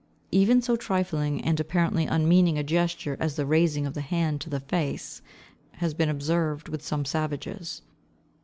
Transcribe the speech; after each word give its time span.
Even 0.31 0.63
so 0.63 0.75
trifling 0.75 1.41
and 1.43 1.59
apparently 1.59 2.07
unmeaning 2.07 2.57
a 2.57 2.63
gesture 2.63 3.15
as 3.19 3.35
the 3.35 3.45
raising 3.45 3.85
of 3.85 3.93
the 3.93 4.01
hand 4.01 4.41
to 4.41 4.49
the 4.49 4.59
face 4.59 5.21
has 5.73 5.93
been 5.93 6.09
observed 6.09 6.69
with 6.69 6.81
some 6.83 7.05
savages. 7.05 7.83